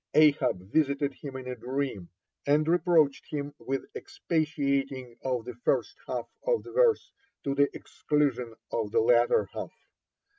[0.15, 2.09] Ahab visited him in a dream,
[2.47, 7.11] and reproached him with expatiating on the first half of the verse
[7.43, 9.69] to the exclusion of the latter half.